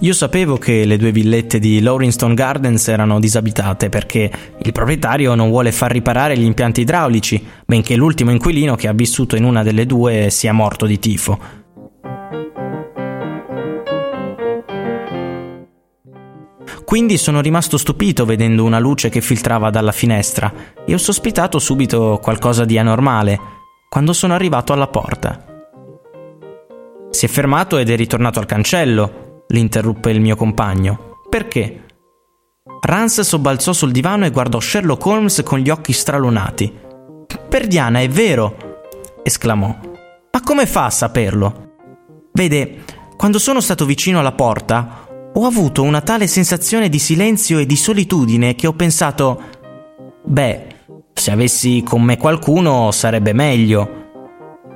io 0.00 0.12
sapevo 0.12 0.58
che 0.58 0.84
le 0.84 0.98
due 0.98 1.10
villette 1.10 1.58
di 1.58 1.80
Lawrinston 1.80 2.34
Gardens 2.34 2.86
erano 2.88 3.18
disabitate 3.18 3.88
perché 3.88 4.30
il 4.58 4.72
proprietario 4.72 5.34
non 5.34 5.48
vuole 5.48 5.72
far 5.72 5.90
riparare 5.90 6.36
gli 6.36 6.44
impianti 6.44 6.82
idraulici, 6.82 7.42
benché 7.64 7.96
l'ultimo 7.96 8.30
inquilino 8.30 8.74
che 8.74 8.88
ha 8.88 8.92
vissuto 8.92 9.36
in 9.36 9.44
una 9.44 9.62
delle 9.62 9.86
due 9.86 10.28
sia 10.28 10.52
morto 10.52 10.84
di 10.84 10.98
tifo. 10.98 11.38
Quindi 16.84 17.16
sono 17.16 17.40
rimasto 17.40 17.78
stupito 17.78 18.26
vedendo 18.26 18.64
una 18.64 18.78
luce 18.78 19.08
che 19.08 19.22
filtrava 19.22 19.70
dalla 19.70 19.92
finestra 19.92 20.52
e 20.84 20.92
ho 20.92 20.98
sospitato 20.98 21.58
subito 21.58 22.18
qualcosa 22.22 22.66
di 22.66 22.76
anormale 22.76 23.40
quando 23.88 24.12
sono 24.12 24.34
arrivato 24.34 24.74
alla 24.74 24.88
porta. 24.88 25.51
Si 27.12 27.26
è 27.26 27.28
fermato 27.28 27.76
ed 27.76 27.90
è 27.90 27.94
ritornato 27.94 28.40
al 28.40 28.46
cancello, 28.46 29.44
l'interruppe 29.48 30.10
il 30.10 30.20
mio 30.20 30.34
compagno. 30.34 31.18
Perché? 31.28 31.84
Rance 32.80 33.22
sobbalzò 33.22 33.72
sul 33.72 33.92
divano 33.92 34.24
e 34.24 34.30
guardò 34.30 34.58
Sherlock 34.58 35.04
Holmes 35.06 35.42
con 35.44 35.58
gli 35.58 35.68
occhi 35.68 35.92
stralunati. 35.92 36.72
Per 37.48 37.66
Diana, 37.66 38.00
è 38.00 38.08
vero! 38.08 38.80
esclamò. 39.22 39.68
Ma 39.68 40.40
come 40.42 40.66
fa 40.66 40.86
a 40.86 40.90
saperlo? 40.90 41.74
Vede, 42.32 42.82
quando 43.16 43.38
sono 43.38 43.60
stato 43.60 43.84
vicino 43.84 44.18
alla 44.18 44.32
porta, 44.32 45.06
ho 45.34 45.46
avuto 45.46 45.82
una 45.82 46.00
tale 46.00 46.26
sensazione 46.26 46.88
di 46.88 46.98
silenzio 46.98 47.58
e 47.58 47.66
di 47.66 47.76
solitudine 47.76 48.54
che 48.54 48.66
ho 48.66 48.72
pensato, 48.72 49.40
beh, 50.24 50.66
se 51.12 51.30
avessi 51.30 51.82
con 51.84 52.02
me 52.02 52.16
qualcuno 52.16 52.90
sarebbe 52.90 53.34
meglio. 53.34 54.00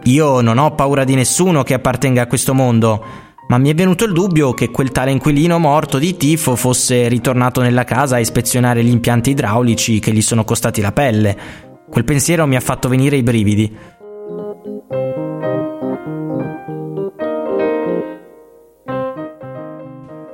Io 0.07 0.41
non 0.41 0.59
ho 0.59 0.73
paura 0.73 1.03
di 1.03 1.17
nessuno 1.17 1.65
che 1.65 1.75
appartenga 1.75 2.23
a 2.23 2.27
questo 2.29 2.55
mondo, 2.55 3.05
ma 3.49 3.59
mi 3.59 3.71
è 3.71 3.75
venuto 3.75 4.05
il 4.05 4.13
dubbio 4.13 4.55
che 4.55 4.71
quel 4.71 4.93
tale 4.93 5.11
inquilino 5.11 5.59
morto 5.59 5.99
di 5.99 6.17
tifo 6.17 6.55
fosse 6.55 7.09
ritornato 7.09 7.61
nella 7.61 7.83
casa 7.83 8.15
a 8.15 8.21
ispezionare 8.21 8.85
gli 8.85 8.91
impianti 8.91 9.31
idraulici 9.31 9.99
che 9.99 10.13
gli 10.13 10.23
sono 10.23 10.45
costati 10.45 10.81
la 10.81 10.93
pelle. 10.93 11.37
Quel 11.91 12.05
pensiero 12.05 12.47
mi 12.47 12.55
ha 12.55 12.61
fatto 12.61 12.89
venire 12.89 13.17
i 13.17 13.25
brividi. 13.25 13.77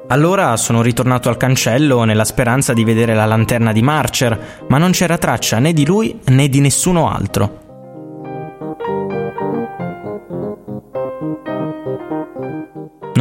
Allora 0.08 0.54
sono 0.58 0.82
ritornato 0.82 1.30
al 1.30 1.38
cancello 1.38 2.04
nella 2.04 2.24
speranza 2.24 2.74
di 2.74 2.84
vedere 2.84 3.14
la 3.14 3.24
lanterna 3.24 3.72
di 3.72 3.80
Marcher, 3.80 4.64
ma 4.68 4.76
non 4.76 4.90
c'era 4.90 5.16
traccia 5.16 5.58
né 5.58 5.72
di 5.72 5.86
lui 5.86 6.20
né 6.26 6.50
di 6.50 6.60
nessuno 6.60 7.10
altro. 7.10 7.71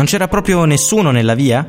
Non 0.01 0.09
c'era 0.09 0.27
proprio 0.27 0.65
nessuno 0.65 1.11
nella 1.11 1.35
via? 1.35 1.63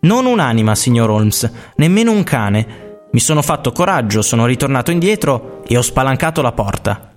Non 0.00 0.26
un'anima, 0.26 0.74
signor 0.74 1.08
Holmes, 1.08 1.50
nemmeno 1.76 2.12
un 2.12 2.22
cane. 2.22 3.06
Mi 3.10 3.20
sono 3.20 3.40
fatto 3.40 3.72
coraggio, 3.72 4.20
sono 4.20 4.44
ritornato 4.44 4.90
indietro 4.90 5.62
e 5.66 5.78
ho 5.78 5.80
spalancato 5.80 6.42
la 6.42 6.52
porta. 6.52 7.16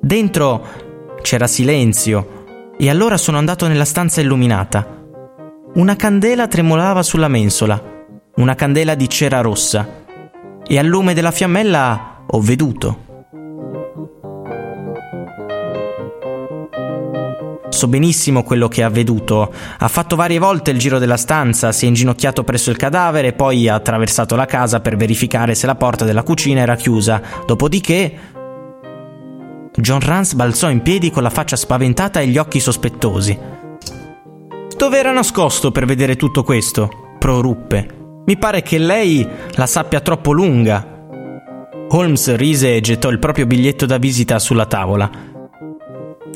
Dentro 0.00 0.66
c'era 1.20 1.46
silenzio 1.46 2.72
e 2.78 2.88
allora 2.88 3.18
sono 3.18 3.36
andato 3.36 3.68
nella 3.68 3.84
stanza 3.84 4.22
illuminata. 4.22 5.04
Una 5.74 5.94
candela 5.94 6.48
tremolava 6.48 7.02
sulla 7.02 7.28
mensola, 7.28 7.78
una 8.36 8.54
candela 8.54 8.94
di 8.94 9.10
cera 9.10 9.42
rossa, 9.42 10.06
e 10.66 10.78
al 10.78 10.86
lume 10.86 11.12
della 11.12 11.32
fiammella 11.32 12.24
ho 12.26 12.40
veduto. 12.40 13.12
So 17.74 17.88
benissimo 17.88 18.44
quello 18.44 18.68
che 18.68 18.82
è 18.82 18.84
avveduto. 18.84 19.52
Ha 19.78 19.88
fatto 19.88 20.14
varie 20.14 20.38
volte 20.38 20.70
il 20.70 20.78
giro 20.78 21.00
della 21.00 21.16
stanza, 21.16 21.72
si 21.72 21.86
è 21.86 21.88
inginocchiato 21.88 22.44
presso 22.44 22.70
il 22.70 22.76
cadavere, 22.76 23.32
poi 23.32 23.68
ha 23.68 23.74
attraversato 23.74 24.36
la 24.36 24.46
casa 24.46 24.78
per 24.78 24.96
verificare 24.96 25.56
se 25.56 25.66
la 25.66 25.74
porta 25.74 26.04
della 26.04 26.22
cucina 26.22 26.60
era 26.60 26.76
chiusa. 26.76 27.20
Dopodiché. 27.44 28.16
John 29.74 29.98
Rance 29.98 30.36
balzò 30.36 30.70
in 30.70 30.82
piedi 30.82 31.10
con 31.10 31.24
la 31.24 31.30
faccia 31.30 31.56
spaventata 31.56 32.20
e 32.20 32.28
gli 32.28 32.38
occhi 32.38 32.60
sospettosi. 32.60 33.36
Dove 34.76 34.96
era 34.96 35.10
nascosto 35.10 35.72
per 35.72 35.84
vedere 35.84 36.14
tutto 36.14 36.44
questo? 36.44 37.16
proruppe. 37.18 38.22
Mi 38.24 38.36
pare 38.36 38.62
che 38.62 38.78
lei 38.78 39.28
la 39.56 39.66
sappia 39.66 39.98
troppo 39.98 40.30
lunga. 40.30 41.08
Holmes 41.88 42.36
rise 42.36 42.76
e 42.76 42.80
gettò 42.80 43.08
il 43.10 43.18
proprio 43.18 43.46
biglietto 43.46 43.84
da 43.84 43.98
visita 43.98 44.38
sulla 44.38 44.66
tavola. 44.66 45.32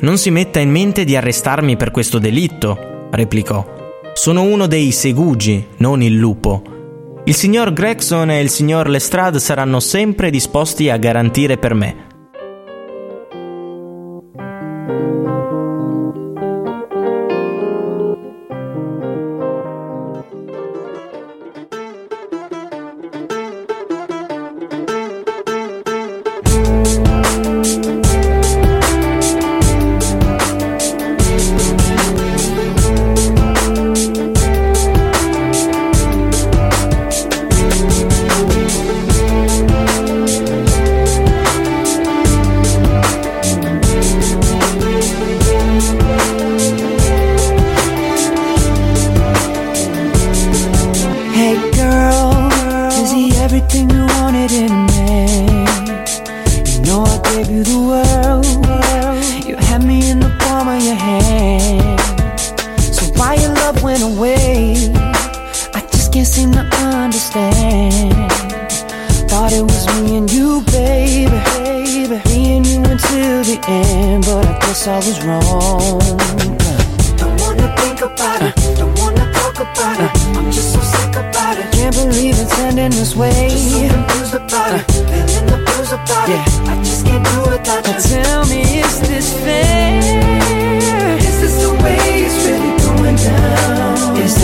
Non 0.01 0.17
si 0.17 0.31
metta 0.31 0.61
in 0.61 0.71
mente 0.71 1.03
di 1.03 1.17
arrestarmi 1.17 1.77
per 1.77 1.91
questo 1.91 2.21
delitto, 2.21 3.09
replicò. 3.11 3.67
Sono 4.15 4.43
uno 4.43 4.67
dei 4.67 4.93
segugi, 4.93 5.67
non 5.79 6.03
il 6.03 6.15
lupo. 6.15 7.23
Il 7.25 7.35
signor 7.35 7.73
Gregson 7.73 8.31
e 8.31 8.41
il 8.41 8.49
signor 8.49 8.89
Lestrade 8.89 9.41
saranno 9.41 9.81
sempre 9.81 10.31
disposti 10.31 10.89
a 10.89 10.97
garantire 10.99 11.59
per 11.59 11.75
me. 11.75 12.07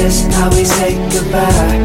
this 0.05 0.27
how 0.37 0.51
we 0.51 0.65
say 0.65 0.97
goodbye. 1.09 1.84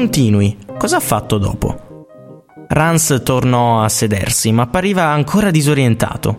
Continui, 0.00 0.56
cosa 0.78 0.96
ha 0.96 1.00
fatto 1.00 1.36
dopo? 1.36 2.06
Rance 2.68 3.22
tornò 3.22 3.82
a 3.82 3.88
sedersi, 3.90 4.50
ma 4.50 4.62
appariva 4.62 5.04
ancora 5.04 5.50
disorientato. 5.50 6.38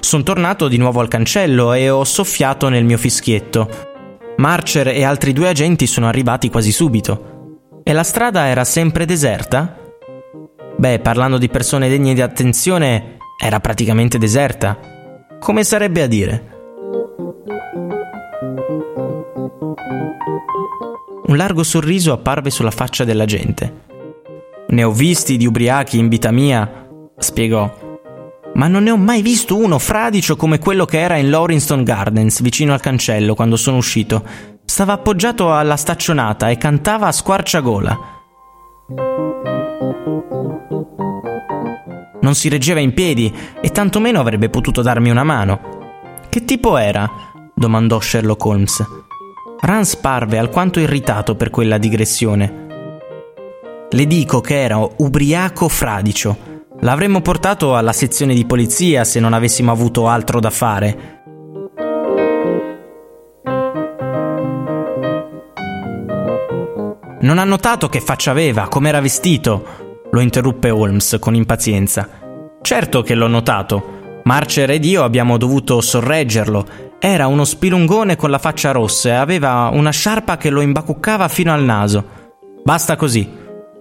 Sono 0.00 0.24
tornato 0.24 0.66
di 0.66 0.76
nuovo 0.76 0.98
al 0.98 1.06
cancello 1.06 1.72
e 1.72 1.88
ho 1.88 2.02
soffiato 2.02 2.68
nel 2.68 2.84
mio 2.84 2.98
fischietto. 2.98 3.68
Marcher 4.38 4.88
e 4.88 5.04
altri 5.04 5.32
due 5.32 5.50
agenti 5.50 5.86
sono 5.86 6.08
arrivati 6.08 6.50
quasi 6.50 6.72
subito. 6.72 7.60
E 7.84 7.92
la 7.92 8.02
strada 8.02 8.46
era 8.46 8.64
sempre 8.64 9.04
deserta? 9.06 9.78
Beh, 10.76 10.98
parlando 10.98 11.38
di 11.38 11.48
persone 11.48 11.88
degne 11.88 12.12
di 12.12 12.22
attenzione, 12.22 13.18
era 13.40 13.60
praticamente 13.60 14.18
deserta. 14.18 14.76
Come 15.38 15.62
sarebbe 15.62 16.02
a 16.02 16.06
dire? 16.08 16.54
Un 21.26 21.36
largo 21.38 21.62
sorriso 21.62 22.12
apparve 22.12 22.50
sulla 22.50 22.70
faccia 22.70 23.04
della 23.04 23.24
gente. 23.24 23.82
Ne 24.68 24.84
ho 24.84 24.92
visti 24.92 25.38
di 25.38 25.46
ubriachi 25.46 25.96
in 25.98 26.08
vita 26.08 26.30
mia, 26.30 26.86
spiegò. 27.16 27.72
Ma 28.54 28.68
non 28.68 28.82
ne 28.82 28.90
ho 28.90 28.98
mai 28.98 29.22
visto 29.22 29.56
uno 29.56 29.78
fradicio 29.78 30.36
come 30.36 30.58
quello 30.58 30.84
che 30.84 31.00
era 31.00 31.16
in 31.16 31.30
Lauriston 31.30 31.82
Gardens, 31.82 32.42
vicino 32.42 32.74
al 32.74 32.80
cancello, 32.80 33.34
quando 33.34 33.56
sono 33.56 33.78
uscito. 33.78 34.22
Stava 34.66 34.92
appoggiato 34.92 35.54
alla 35.54 35.76
staccionata 35.76 36.50
e 36.50 36.58
cantava 36.58 37.06
a 37.06 37.12
squarciagola. 37.12 37.98
Non 42.20 42.34
si 42.34 42.50
reggeva 42.50 42.80
in 42.80 42.92
piedi 42.92 43.32
e 43.62 43.70
tantomeno 43.70 44.20
avrebbe 44.20 44.50
potuto 44.50 44.82
darmi 44.82 45.08
una 45.08 45.24
mano. 45.24 46.20
Che 46.28 46.44
tipo 46.44 46.76
era? 46.76 47.10
domandò 47.54 47.98
Sherlock 47.98 48.44
Holmes. 48.44 48.84
Rance 49.60 49.98
parve 50.00 50.38
alquanto 50.38 50.80
irritato 50.80 51.36
per 51.36 51.50
quella 51.50 51.78
digressione. 51.78 52.62
Le 53.90 54.06
dico 54.06 54.40
che 54.40 54.62
era 54.62 54.78
ubriaco 54.78 55.68
fradicio 55.68 56.52
L'avremmo 56.80 57.22
portato 57.22 57.76
alla 57.76 57.92
sezione 57.94 58.34
di 58.34 58.44
polizia 58.44 59.04
se 59.04 59.18
non 59.18 59.32
avessimo 59.32 59.70
avuto 59.70 60.06
altro 60.06 60.38
da 60.38 60.50
fare. 60.50 61.22
Non 67.20 67.38
ha 67.38 67.44
notato 67.44 67.88
che 67.88 68.00
faccia 68.00 68.32
aveva, 68.32 68.68
com'era 68.68 69.00
vestito? 69.00 70.02
Lo 70.10 70.20
interruppe 70.20 70.68
Holmes 70.68 71.16
con 71.18 71.34
impazienza. 71.34 72.06
Certo 72.60 73.00
che 73.00 73.14
l'ho 73.14 73.28
notato. 73.28 74.20
Marcher 74.24 74.70
ed 74.70 74.84
io 74.84 75.04
abbiamo 75.04 75.38
dovuto 75.38 75.80
sorreggerlo. 75.80 76.66
Era 77.06 77.26
uno 77.26 77.44
spilungone 77.44 78.16
con 78.16 78.30
la 78.30 78.38
faccia 78.38 78.70
rossa 78.70 79.10
e 79.10 79.12
aveva 79.12 79.68
una 79.70 79.90
sciarpa 79.90 80.38
che 80.38 80.48
lo 80.48 80.62
imbacuccava 80.62 81.28
fino 81.28 81.52
al 81.52 81.62
naso. 81.62 82.02
Basta 82.64 82.96
così, 82.96 83.30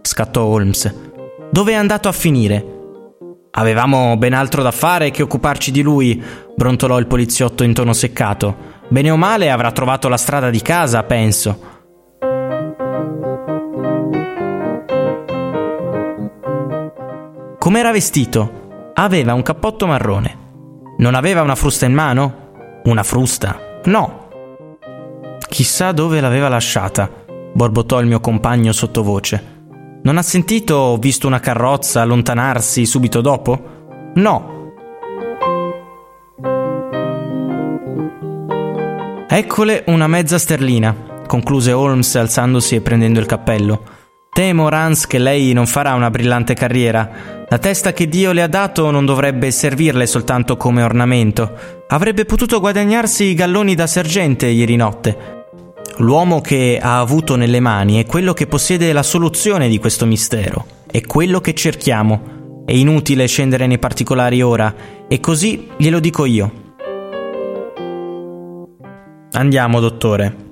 scattò 0.01 0.43
Holmes. 0.43 0.93
Dove 1.49 1.71
è 1.71 1.75
andato 1.75 2.09
a 2.09 2.12
finire? 2.12 2.65
Avevamo 3.51 4.17
ben 4.17 4.33
altro 4.33 4.62
da 4.62 4.71
fare 4.71 5.09
che 5.12 5.23
occuparci 5.23 5.71
di 5.71 5.81
lui, 5.81 6.21
brontolò 6.53 6.99
il 6.99 7.07
poliziotto 7.07 7.63
in 7.63 7.73
tono 7.73 7.93
seccato. 7.93 8.57
Bene 8.89 9.09
o 9.09 9.15
male 9.15 9.49
avrà 9.49 9.71
trovato 9.71 10.09
la 10.09 10.17
strada 10.17 10.49
di 10.49 10.62
casa, 10.62 11.01
penso. 11.03 11.59
Com'era 17.57 17.91
vestito? 17.93 18.91
Aveva 18.95 19.33
un 19.33 19.43
cappotto 19.43 19.88
marrone. 19.88 20.38
Non 20.97 21.15
aveva 21.15 21.41
una 21.41 21.55
frusta 21.55 21.86
in 21.86 21.93
mano? 21.93 22.42
Una 22.86 23.04
frusta? 23.04 23.80
No. 23.86 24.28
Chissà 25.48 25.93
dove 25.93 26.19
l'aveva 26.19 26.50
lasciata, 26.50 27.10
borbottò 27.54 28.02
il 28.02 28.08
mio 28.08 28.19
compagno 28.19 28.74
sottovoce. 28.74 29.52
Non 30.04 30.17
ha 30.17 30.22
sentito 30.22 30.76
o 30.76 30.98
visto 30.98 31.28
una 31.28 31.39
carrozza 31.39 32.02
allontanarsi 32.02 32.86
subito 32.86 33.22
dopo? 33.22 34.12
No. 34.15 34.72
Eccole 39.30 39.84
una 39.88 40.08
mezza 40.08 40.38
sterlina, 40.38 40.93
concluse 41.26 41.72
Holmes 41.72 42.15
alzandosi 42.15 42.76
e 42.76 42.82
prendendo 42.82 43.22
il 43.22 43.26
cappello. 43.26 43.82
Temo, 44.30 44.67
Rance, 44.67 45.08
che 45.08 45.19
lei 45.19 45.54
non 45.54 45.67
farà 45.67 45.93
una 45.93 46.10
brillante 46.10 46.54
carriera. 46.54 47.42
La 47.53 47.59
testa 47.59 47.93
che 47.93 48.09
Dio 48.09 48.31
le 48.31 48.41
ha 48.41 48.47
dato 48.47 48.89
non 48.89 49.05
dovrebbe 49.05 49.51
servirle 49.51 50.07
soltanto 50.07 50.57
come 50.57 50.81
ornamento. 50.81 51.83
Avrebbe 51.87 52.25
potuto 52.25 52.59
guadagnarsi 52.59 53.25
i 53.25 53.35
galloni 53.35 53.75
da 53.75 53.85
sergente 53.85 54.47
ieri 54.47 54.75
notte. 54.75 55.45
L'uomo 55.97 56.41
che 56.41 56.79
ha 56.81 56.97
avuto 56.97 57.35
nelle 57.35 57.59
mani 57.59 58.01
è 58.01 58.07
quello 58.07 58.33
che 58.33 58.47
possiede 58.47 58.91
la 58.91 59.03
soluzione 59.03 59.69
di 59.69 59.77
questo 59.77 60.07
mistero, 60.07 60.65
è 60.89 61.01
quello 61.01 61.41
che 61.41 61.53
cerchiamo. 61.53 62.63
È 62.65 62.71
inutile 62.71 63.27
scendere 63.27 63.67
nei 63.67 63.77
particolari 63.77 64.41
ora, 64.41 64.73
e 65.07 65.19
così 65.19 65.67
glielo 65.77 65.99
dico 65.99 66.25
io. 66.25 66.51
Andiamo, 69.33 69.79
dottore. 69.79 70.42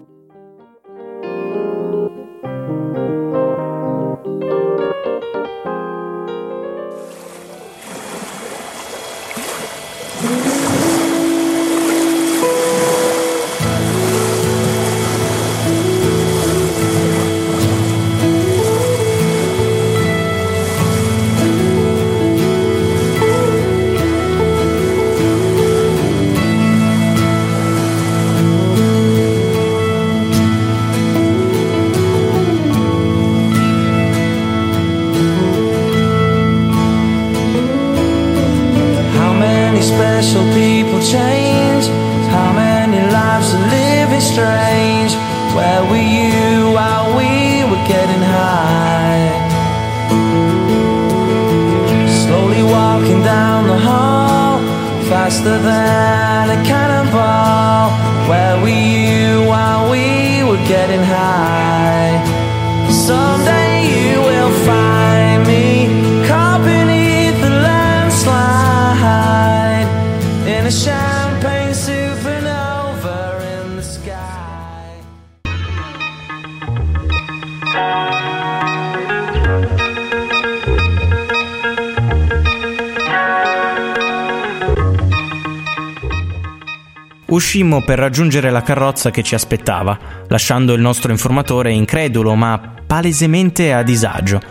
Uscimmo 87.31 87.81
per 87.81 87.97
raggiungere 87.97 88.49
la 88.49 88.61
carrozza 88.61 89.09
che 89.09 89.23
ci 89.23 89.35
aspettava, 89.35 89.97
lasciando 90.27 90.73
il 90.73 90.81
nostro 90.81 91.11
informatore 91.11 91.71
incredulo 91.71 92.35
ma 92.35 92.59
palesemente 92.85 93.71
a 93.71 93.83
disagio. 93.83 94.41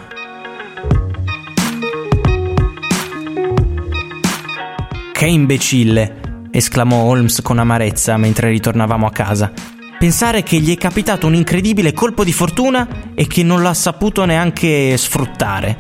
Che 5.13 5.27
imbecille! 5.27 6.20
Esclamò 6.51 6.97
Holmes 7.05 7.41
con 7.43 7.59
amarezza 7.59 8.17
mentre 8.17 8.51
ritornavamo 8.51 9.07
a 9.07 9.11
casa. 9.11 9.53
Pensare 9.99 10.43
che 10.43 10.59
gli 10.59 10.75
è 10.75 10.79
capitato 10.79 11.27
un 11.27 11.35
incredibile 11.35 11.93
colpo 11.93 12.25
di 12.25 12.33
fortuna 12.33 12.89
e 13.15 13.27
che 13.27 13.43
non 13.43 13.63
l'ha 13.63 13.75
saputo 13.75 14.25
neanche 14.25 14.97
sfruttare. 14.97 15.77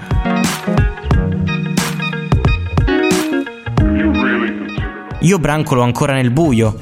Io 5.20 5.38
brancolo 5.38 5.83
ancora 5.83 6.14
nel 6.14 6.30
buio, 6.30 6.76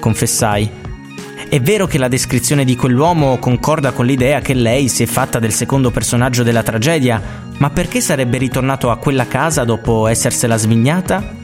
confessai. 0.00 0.82
È 1.48 1.60
vero 1.60 1.86
che 1.86 1.98
la 1.98 2.08
descrizione 2.08 2.64
di 2.64 2.74
quell'uomo 2.74 3.38
concorda 3.38 3.92
con 3.92 4.06
l'idea 4.06 4.40
che 4.40 4.54
lei 4.54 4.88
si 4.88 5.04
è 5.04 5.06
fatta 5.06 5.38
del 5.38 5.52
secondo 5.52 5.90
personaggio 5.90 6.42
della 6.42 6.62
tragedia, 6.62 7.20
ma 7.58 7.70
perché 7.70 8.00
sarebbe 8.00 8.38
ritornato 8.38 8.90
a 8.90 8.96
quella 8.96 9.28
casa 9.28 9.64
dopo 9.64 10.08
essersela 10.08 10.56
svignata? 10.56 11.42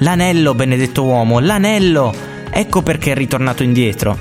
L'anello, 0.00 0.54
benedetto 0.54 1.04
uomo, 1.04 1.38
l'anello! 1.38 2.14
Ecco 2.50 2.82
perché 2.82 3.12
è 3.12 3.14
ritornato 3.14 3.62
indietro. 3.62 4.18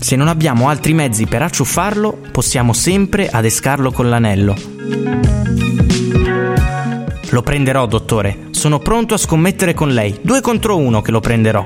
Se 0.00 0.16
non 0.16 0.26
abbiamo 0.26 0.68
altri 0.68 0.92
mezzi 0.92 1.26
per 1.26 1.42
acciuffarlo, 1.42 2.18
possiamo 2.32 2.72
sempre 2.72 3.28
adescarlo 3.28 3.92
con 3.92 4.08
l'anello. 4.08 4.56
Lo 7.30 7.42
prenderò, 7.42 7.86
dottore. 7.86 8.48
Sono 8.50 8.78
pronto 8.80 9.14
a 9.14 9.18
scommettere 9.18 9.74
con 9.74 9.90
lei. 9.90 10.18
Due 10.20 10.40
contro 10.40 10.78
uno 10.78 11.00
che 11.00 11.10
lo 11.12 11.20
prenderò. 11.20 11.64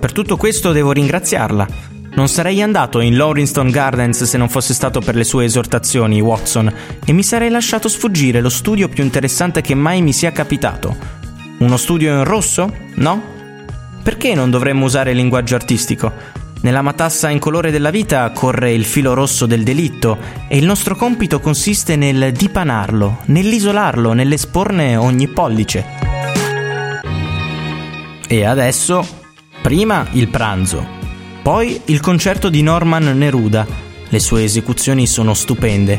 Per 0.00 0.12
tutto 0.12 0.36
questo 0.36 0.72
devo 0.72 0.92
ringraziarla. 0.92 1.66
Non 2.14 2.28
sarei 2.28 2.62
andato 2.62 3.00
in 3.00 3.16
Lawrinston 3.16 3.70
Gardens 3.70 4.24
se 4.24 4.38
non 4.38 4.48
fosse 4.48 4.74
stato 4.74 5.00
per 5.00 5.14
le 5.14 5.24
sue 5.24 5.44
esortazioni, 5.44 6.20
Watson, 6.20 6.72
e 7.04 7.12
mi 7.12 7.22
sarei 7.22 7.50
lasciato 7.50 7.88
sfuggire 7.88 8.40
lo 8.40 8.48
studio 8.48 8.88
più 8.88 9.04
interessante 9.04 9.60
che 9.60 9.74
mai 9.74 10.02
mi 10.02 10.12
sia 10.12 10.32
capitato. 10.32 10.96
Uno 11.58 11.76
studio 11.76 12.12
in 12.14 12.24
rosso? 12.24 12.72
No? 12.94 13.22
Perché 14.02 14.34
non 14.34 14.50
dovremmo 14.50 14.84
usare 14.84 15.10
il 15.10 15.16
linguaggio 15.16 15.54
artistico? 15.54 16.12
Nella 16.60 16.82
matassa 16.82 17.30
in 17.30 17.38
colore 17.38 17.70
della 17.70 17.90
vita 17.90 18.28
corre 18.30 18.72
il 18.72 18.84
filo 18.84 19.14
rosso 19.14 19.46
del 19.46 19.62
delitto 19.62 20.18
e 20.48 20.56
il 20.56 20.64
nostro 20.64 20.96
compito 20.96 21.38
consiste 21.38 21.94
nel 21.94 22.32
dipanarlo, 22.32 23.18
nell'isolarlo, 23.26 24.12
nell'esporne 24.12 24.96
ogni 24.96 25.28
pollice. 25.28 25.84
E 28.26 28.44
adesso, 28.44 29.06
prima 29.62 30.06
il 30.12 30.28
pranzo, 30.28 30.97
poi 31.48 31.80
il 31.86 32.00
concerto 32.00 32.50
di 32.50 32.60
Norman 32.60 33.04
Neruda. 33.04 33.66
Le 34.10 34.18
sue 34.18 34.44
esecuzioni 34.44 35.06
sono 35.06 35.32
stupende. 35.32 35.98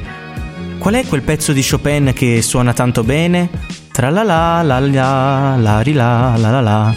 Qual 0.77 0.93
è 0.93 1.03
quel 1.07 1.23
pezzo 1.23 1.53
di 1.53 1.67
Chopin 1.67 2.11
che 2.13 2.43
suona 2.43 2.71
tanto 2.71 3.03
bene? 3.03 3.49
Tra 3.91 4.11
la 4.11 4.21
la 4.21 4.61
la 4.61 4.77
la 4.77 5.55
la 5.57 5.81
la 5.81 6.37
la 6.37 6.61
la. 6.61 6.95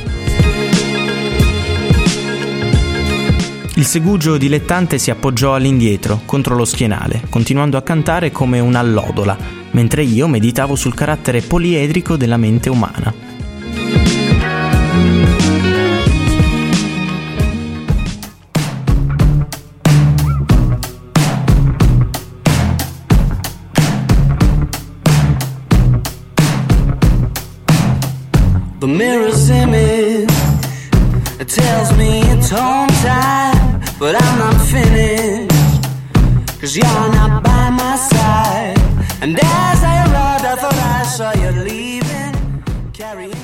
Il 3.76 3.86
segugio 3.86 4.36
dilettante 4.36 4.98
si 4.98 5.10
appoggiò 5.10 5.54
all'indietro, 5.54 6.20
contro 6.26 6.54
lo 6.54 6.66
schienale, 6.66 7.22
continuando 7.30 7.78
a 7.78 7.82
cantare 7.82 8.32
come 8.32 8.60
un'allodola, 8.60 9.34
mentre 9.70 10.02
io 10.02 10.28
meditavo 10.28 10.76
sul 10.76 10.92
carattere 10.92 11.40
poliedrico 11.40 12.18
della 12.18 12.36
mente 12.36 12.68
umana. 12.68 13.31
The 28.82 28.88
mirror's 28.88 29.48
image 29.48 30.28
it 31.38 31.46
tells 31.46 31.96
me 31.96 32.20
it's 32.32 32.50
home 32.50 32.88
time, 32.88 33.80
but 33.96 34.20
I'm 34.20 34.38
not 34.40 34.60
finished. 34.60 35.52
Cause 36.60 36.76
you're 36.76 37.08
not 37.14 37.44
by 37.44 37.70
my 37.70 37.94
side. 37.94 38.80
And 39.22 39.38
as 39.38 39.84
I 39.84 40.02
arrived, 40.06 40.44
I 40.44 40.56
thought 40.56 40.74
I 40.74 41.04
saw 41.04 41.32
you 41.32 41.50
leaving, 41.62 42.34
carrying 42.92 43.41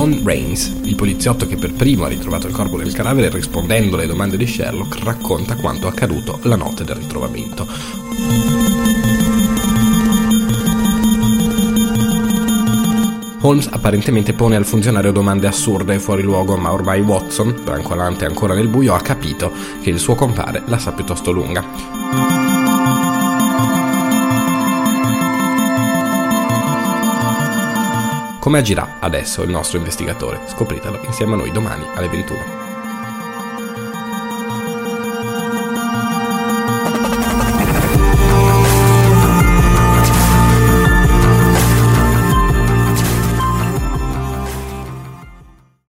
John 0.00 0.22
Rains, 0.24 0.76
il 0.84 0.94
poliziotto 0.94 1.46
che 1.46 1.56
per 1.56 1.74
primo 1.74 2.04
ha 2.04 2.08
ritrovato 2.08 2.46
il 2.46 2.54
corpo 2.54 2.78
del 2.78 2.90
cadavere 2.90 3.28
rispondendo 3.28 3.96
alle 3.96 4.06
domande 4.06 4.38
di 4.38 4.46
Sherlock, 4.46 5.04
racconta 5.04 5.56
quanto 5.56 5.88
accaduto 5.88 6.38
la 6.44 6.56
notte 6.56 6.84
del 6.84 6.96
ritrovamento. 6.96 7.68
Holmes 13.42 13.68
apparentemente 13.70 14.32
pone 14.32 14.56
al 14.56 14.64
funzionario 14.64 15.12
domande 15.12 15.46
assurde 15.46 15.92
e 15.92 15.98
fuori 15.98 16.22
luogo, 16.22 16.56
ma 16.56 16.72
ormai 16.72 17.02
Watson, 17.02 17.60
brancolante 17.62 18.24
ancora 18.24 18.54
nel 18.54 18.68
buio, 18.68 18.94
ha 18.94 19.00
capito 19.02 19.52
che 19.82 19.90
il 19.90 19.98
suo 19.98 20.14
compare 20.14 20.62
la 20.64 20.78
sa 20.78 20.92
piuttosto 20.92 21.30
lunga. 21.30 22.49
Come 28.40 28.56
agirà 28.56 28.96
adesso 29.00 29.42
il 29.42 29.50
nostro 29.50 29.76
investigatore? 29.76 30.40
Scopritelo 30.46 30.98
insieme 31.04 31.34
a 31.34 31.36
noi 31.36 31.52
domani 31.52 31.84
alle 31.94 32.08
21. 32.08 32.59